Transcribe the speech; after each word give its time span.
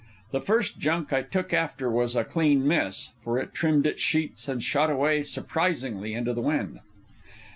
The 0.31 0.41
first 0.41 0.79
junk 0.79 1.13
I 1.13 1.21
took 1.21 1.53
after 1.53 1.87
was 1.91 2.15
a 2.15 2.23
clean 2.23 2.67
miss, 2.67 3.09
for 3.23 3.37
it 3.37 3.53
trimmed 3.53 3.85
its 3.85 4.01
sheets 4.01 4.47
and 4.47 4.63
shot 4.63 4.89
away 4.89 5.21
surprisingly 5.21 6.15
into 6.15 6.33
the 6.33 6.41
wind. 6.41 6.79